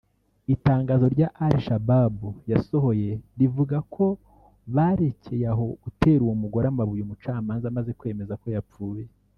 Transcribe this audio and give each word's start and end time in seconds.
Itangazo 0.55 1.05
Al 1.45 1.53
Shabaab 1.65 2.17
yasohoye 2.51 3.09
rivuga 3.39 3.77
ko 3.95 4.05
barekeye 4.75 5.45
aho 5.53 5.65
gutera 5.83 6.21
uwo 6.23 6.35
mugore 6.43 6.65
amabuye 6.67 7.01
umucamanza 7.03 7.65
amaze 7.69 7.91
kwemeza 7.99 8.33
ko 8.43 8.47
yapfuye 8.57 9.03